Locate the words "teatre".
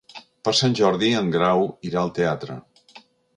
2.21-2.57